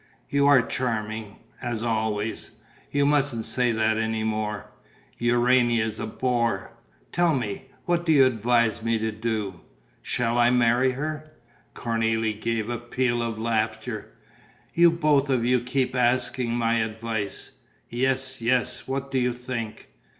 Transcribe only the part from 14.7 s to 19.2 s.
"You both of you keep asking my advice!" "Yes, yes, what do